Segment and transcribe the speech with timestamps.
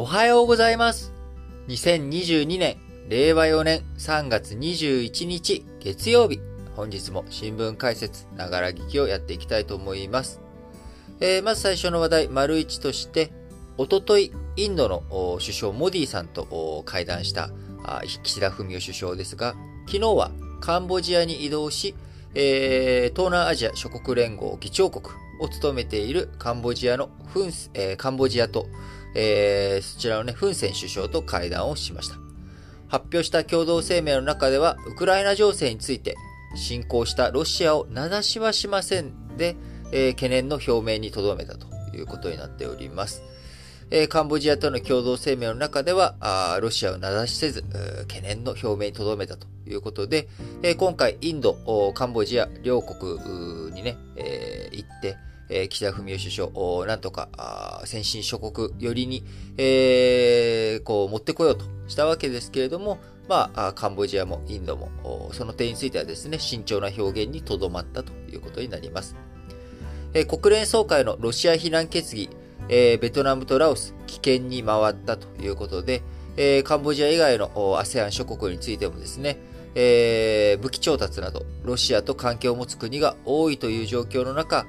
[0.00, 1.12] おはようございます。
[1.68, 2.78] 2022年、
[3.10, 6.40] 令和4年3月21日、月曜日。
[6.74, 10.40] 本日も新聞解説、ながら聞きをやっていきたいと思います。
[11.20, 13.30] えー、まず最初の話題、丸一として、
[13.76, 15.02] おととい、インドの
[15.38, 17.50] 首相モディさんと会談した
[18.22, 19.54] 岸田文雄首相ですが、
[19.84, 20.30] 昨日は
[20.62, 21.94] カンボジアに移動し、
[22.32, 28.66] えー、東南アジア諸国連合議長国を務めているカンボジアのフン、えー、カンボジアと、
[29.14, 32.16] えー、そちらのね、フンセン首相と会談をしました。
[32.88, 36.16] 発表した共同声明の中では、ウクライナ情勢について、
[36.56, 39.56] 侵攻したロシアを名指しはしませんで、
[39.92, 43.22] えー、懸念の表明に留めたということになっております。
[43.92, 47.62] えー、カンボジアとの共同声明の中では、あロシアを名指しせず、
[48.02, 50.28] 懸念の表明に留めたということで、
[50.62, 51.56] えー、今回、インド、
[51.94, 55.16] カンボジア両国にね、えー、行って、
[55.50, 59.24] えー、岸田文雄首相、なんとか、先進諸国よりに、
[59.58, 69.16] えー、こう、持ってこようとしたわけですけれども、まあ、カンボジアもインドも、その点についてはですね、慎重な表現にとどまったということになります。
[70.14, 72.30] えー、国連総会のロシア非難決議、
[72.68, 76.02] えー、ベトナムとラオス、危険に回ったということで、
[76.36, 79.38] えー、カンボジア以外の ASEAN 諸国についてもですね、
[79.74, 84.66] えー、武器調達など、ロシアと関係を持つ国が多いという状況の中、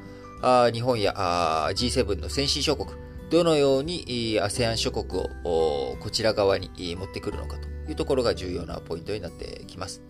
[0.73, 2.89] 日本やあ G7 の先進諸国、
[3.30, 10.02] どのように ASEAN 諸国をこちら側に持ってくるのかというところが重要なポイントになってきます。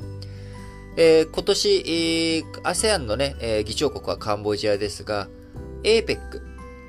[0.97, 5.27] えー、今年、ASEAN のね、議長国はカンボジアですが、
[5.83, 6.17] APEC、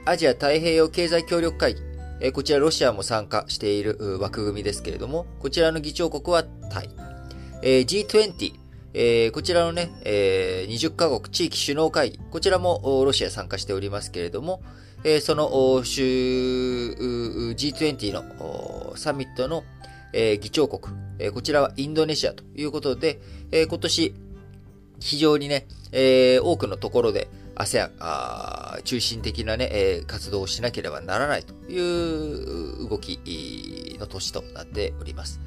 [0.05, 1.83] アジア太平洋経済協力会議、
[2.21, 6.91] えー、こちらロシアも参加している枠組みですけれども、こちらの議長国はタイ。
[7.63, 8.62] えー、G20、
[8.95, 14.61] えー、こちらのね、えー、20カ国地域首脳会議、こちらもロシア参加しておりますけれども、
[15.05, 19.65] えー、その G20 のサミットの、
[20.13, 24.15] えー、議長国、えー、こちらはインドネシアということで、えー、今年、
[25.01, 27.91] 非常にね、えー、多くのところで ASEAN
[28.85, 33.19] 中心的なね、えー、活動をしなければならないという動き
[33.99, 35.41] の年となっております。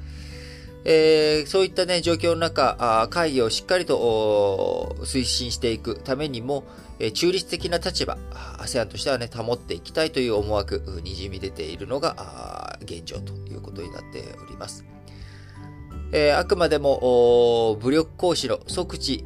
[0.88, 6.62] えー、そういったね、状況の中、会議をしっかりと推進していくためにも、
[7.00, 8.16] え、中立的な立場、
[8.60, 14.84] ASEAN としてはね、保っていきたいという思惑、にじみ出ているのが現状ということになっております。
[16.12, 19.24] えー、あくまでも武力行使の即時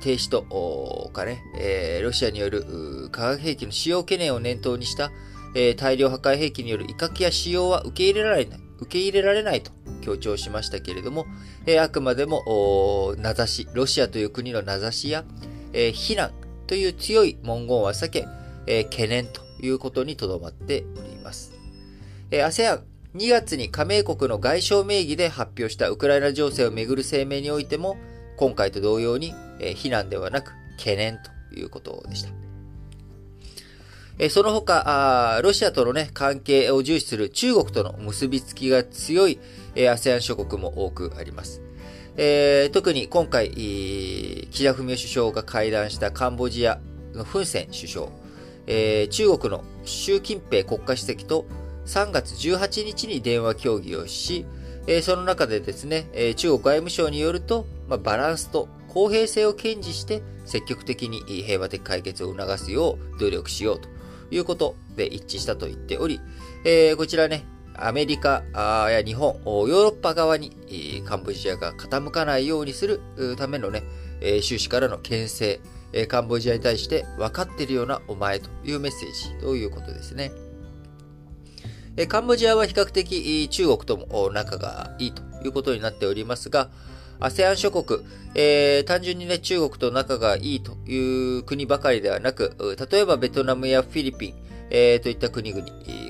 [0.00, 5.10] 停止とかね、えー、ロシアによる化学兵器の使用懸念を念頭にした、
[5.56, 9.70] えー、大量破壊兵器による威嚇や使用は受け入れられない、受け入れられないと
[10.00, 11.26] 強調しましたけれども、
[11.66, 15.24] え、あくまでも名指し、ロシアという国の名指しや、
[15.72, 16.32] え、非難
[16.66, 18.28] という強い文言は避け、
[18.66, 21.52] え、懸念ということにとどまっております。
[22.30, 22.82] えー、ASEAN
[23.14, 27.96] 2月に加盟国の外相名義で発表したウクライナ情勢をめぐる声明においても、
[28.36, 31.18] 今回と同様に、え、非難ではなく懸念
[31.50, 32.43] ということでした。
[34.18, 39.40] え、その他ロシアとの、ね、関係を重視する中国との結びつきが強い、
[39.74, 41.60] えー、ASEAN 諸国も多くあります。
[42.16, 46.78] えー、特に今回、岸田文雄首相が会談したカンボジア
[47.12, 48.08] のフンセン首相、
[48.68, 51.44] えー、中国の習近平国家主席と
[51.86, 54.46] 3月18日に電話協議をし、
[54.86, 63.93] えー、その中でですね、え、中国外務省によると、まあ、バランスと公平性を堅持して積極的に平和的解決を促すよう努力しようと
[64.30, 66.20] いうことで一致したと言っており、
[66.64, 67.44] えー、こちらね、
[67.76, 68.44] アメリカ
[68.88, 70.52] や日本、ヨーロッパ側に
[71.04, 73.00] カンボジアが傾かないようにする
[73.36, 73.82] ためのね、
[74.42, 75.60] 習氏からの牽制、
[76.08, 80.32] カンボジアに対して分かっているようなお前というメッセージということですね。
[82.08, 86.70] カンボジアは比較的中国とも仲がいいということになっておりますが、
[87.20, 88.00] ASEAN 諸国、
[88.34, 92.52] えー、単純にね、中国と仲がいいという国ばかりではなく、
[92.90, 94.34] 例えばベトナムやフィリピン、
[94.70, 95.66] えー、といった国々、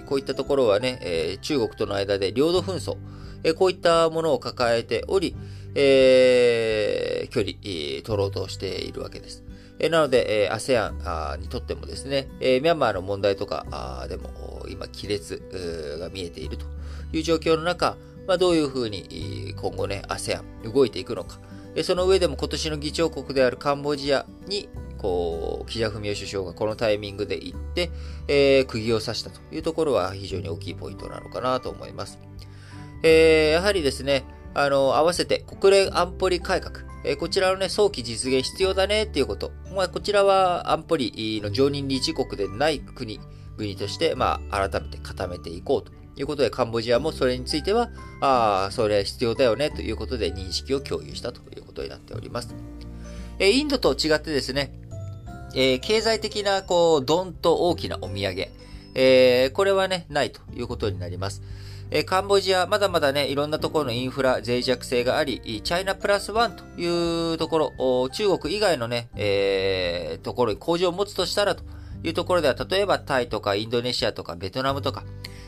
[0.06, 2.97] こういったところはね、えー、中国との間で領土紛争、
[3.43, 5.37] えー、こういったものを抱えており、
[5.75, 9.45] えー、距離、取ろうとしているわけです。
[9.81, 16.67] えなので、え ASEAN にとってもですね、えミャンマーの問題とかでも今亀裂が見えていると
[17.12, 20.43] いう状況の中、まあ、どういうふうに今後ね、ASEAN
[20.73, 21.38] 動いていくのか。
[21.82, 24.69] その上でも今年の議長国であるカンボジアに、
[24.99, 27.91] こう、岸田文雄首相がこのタイミングで行って、
[28.29, 32.19] えー、釘を刺したというところは非常に大きいポイントなのかなと思います。
[33.03, 34.25] えー、やはりですね、
[34.55, 39.50] あの、合わせて国連安保理改革、えこちらのね、早期実現必要だねっていうこと。
[39.75, 43.21] まあ、こちらは安保理の常任理事国でない国、
[43.59, 47.90] 国として、まあ、改めて固めていこうということで、カンボジアもそれについては、
[48.20, 52.55] ああ、それ必要だよね、ということで認識を共有したということになっております。
[53.38, 54.72] えインドと違ってですね、
[55.55, 58.49] えー、経済的な、こう、どんと大きなお土産、
[58.94, 61.43] えー、これはね、ないということになります。
[61.90, 71.62] えー、カンボジア、まだまだね、いろんなところのインフラ、脆弱性があり、チャイナプラスワンというところ、中国以外のね、えー、ところに工場を持つとしたらと
[72.05, 75.05] いうところでは、例えばタイとかインドネシアとかベトナムとか、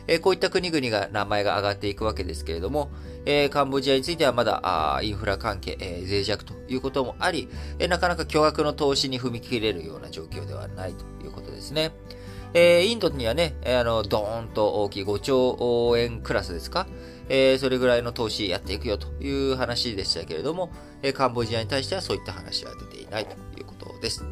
[0.09, 2.91] え、こういった国々が名前が上がっていくわけですけれども、
[3.27, 4.61] え、カンボジアについてはまだ
[4.97, 7.49] あインフラ関係、え、脆弱ということもあり、
[7.79, 11.93] え、なかなか巨額の投資に踏み切れるような状況ではないということですね。
[12.55, 16.87] え、インドにはね、あの、ドーンと大きい5兆円クラスですか、
[17.29, 20.71] えー、それぐらいの投資やっていくよという話でしたけれども、
[21.03, 24.25] え、カンボジアに対してはそういった話は出ていないということです。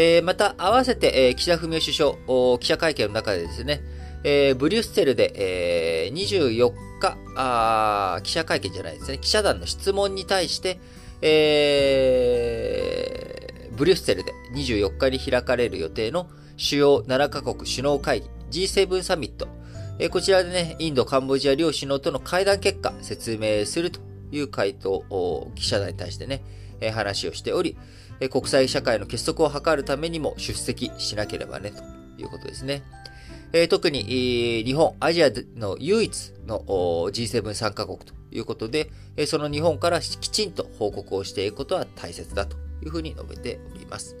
[0.00, 2.12] えー、また、合わせて、えー、岸田文雄首相、
[2.60, 3.80] 記者会見の中でですね、
[4.22, 10.78] えー、ブリュッセルで、えー、24日あ、記者会見じゃないですね、記者団の質問に対して、
[11.20, 18.28] えー、ブリュッセルで24日に開かれる予定の主要7カ国首脳会議
[18.66, 19.48] G7 サミット、
[19.98, 23.98] えー、こちらでね、インド、カンボジア両首脳との会談結果説明すると
[24.30, 26.44] いう回答を記者団に対してね、
[26.80, 27.76] え、話をしており、
[28.20, 31.82] え、国際社会の結束を図るためにも出席しなければね、と
[32.20, 32.82] いうことですね。
[33.52, 34.02] え、特に、
[34.64, 36.60] 日本、アジアの唯一の
[37.10, 44.16] G7 参加国ということで、え、その日本からきちんと報告をしていくことは大切だというふうに述べております。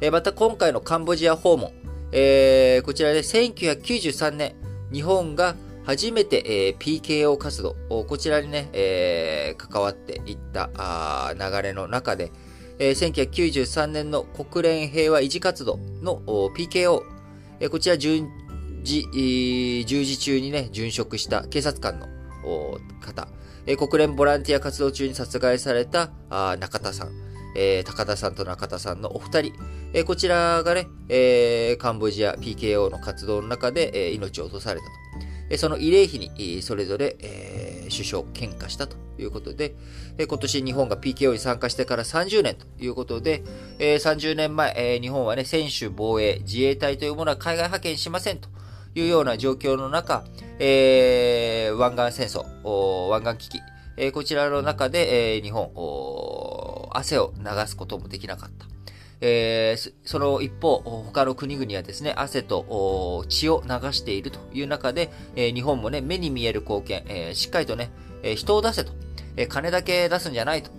[0.00, 1.72] え、また今回のカンボジア訪問、
[2.12, 4.54] え、こちらで1993年、
[4.92, 5.56] 日本が
[5.88, 12.30] 初めて、えー、PKO 活動、こちらにね、えー、関わっていったあ流れの中で、
[12.78, 16.20] えー、1993年の国連平和維持活動の
[16.54, 17.00] PKO
[17.60, 18.28] えこちら順
[18.84, 22.06] 次、従事中にね、殉職した警察官の
[23.00, 23.26] 方、
[23.64, 27.12] え国連ボランティア活動中に殺害されたあ中田さん、
[27.56, 29.52] えー、高田さんと中田さんのお二人、
[29.94, 34.92] えー、こちらがね、えー、カンボジア PKO の活動の中で、えー、命を落とされたと。
[35.56, 37.16] その慰霊碑に、それぞれ、
[37.90, 39.74] 首相献花したということで、
[40.18, 43.42] 今年日本が PKO に参加してから30年ということで、
[43.78, 48.48] えー、30年前、日本はね、選手防衛、自衛隊というものは海外派遣しませんと
[48.94, 50.24] いうような状況の中、
[51.78, 52.44] 湾岸戦争、
[53.08, 53.60] 湾岸危
[54.06, 55.70] 機、こちらの中で、日本、
[56.92, 58.67] 汗を流すこともできなかった。
[59.20, 67.90] えー、その一方、他の国々はですね、汗と血を流しているという中で、えー、日本もね、目に見える貢献、えー、しっかりとね、
[68.22, 68.92] え人を出せと、
[69.36, 70.70] え金だけ出すんじゃないと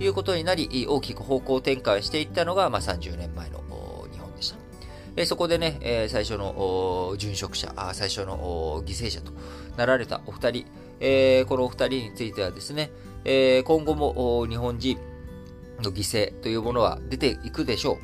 [0.00, 3.58] いうことになり、大きく方向転換していったのが、まあ、30年前の
[4.12, 4.56] 日本でした。
[5.16, 9.32] えそこでね、え最初の殉職者、最初の犠牲者と
[9.76, 10.66] なられたお二人、
[11.00, 12.90] えこのお二人についてはですね、
[13.24, 14.98] え今後も日本人、
[15.82, 17.96] の犠牲というものは出ていくでしょう。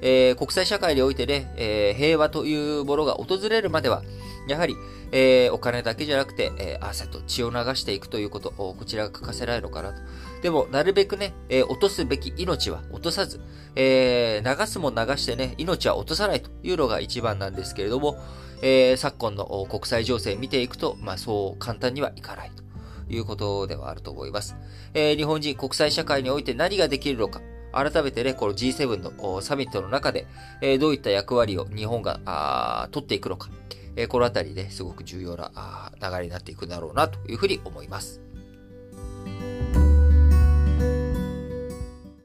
[0.00, 4.02] えー、国際社会においてね、えー、平和というものが訪れるまでは、
[4.46, 4.76] やはり、
[5.12, 10.02] えー、お金だけじゃなくて、え汗と血を流していくということ、こちらが欠かせないのかなと。
[10.42, 13.40] でも、なるべくね、え落とすべき命は落とさず、
[13.76, 18.18] え流すも流してね、命は落とさないというのが一番なんですけれども、
[18.60, 22.62] え昨今の国際情勢見ていくと、まあ、そう簡単にはいかないと。
[23.08, 24.56] いうことではあると思います。
[24.94, 27.40] えー、日本人国際社会において何ができるのか、
[27.72, 30.26] 改めてね、この G7 のサミットの中で、
[30.60, 33.48] えー、どういった役割を日本が取っていくのか、
[33.96, 38.23] えー、このあたりねすごく重要な流れになっていくだろうなというふうに思います。